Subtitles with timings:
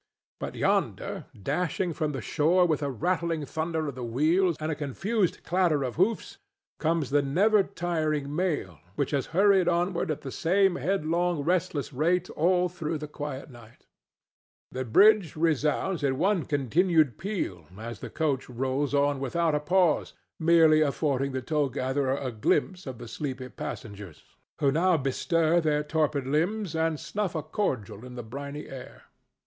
[0.39, 4.75] But yonder, dashing from the shore with a rattling thunder of the wheels and a
[4.75, 6.39] confused clatter of hoofs,
[6.79, 12.31] comes the never tiring mail, which has hurried onward at the same headlong, restless rate
[12.31, 13.85] all through the quiet night.
[14.71, 20.13] The bridge resounds in one continued peal as the coach rolls on without a pause,
[20.39, 24.23] merely affording the toll gatherer a glimpse at the sleepy passengers,
[24.57, 29.03] who now bestir their torpid limbs and snuff a cordial in the briny air.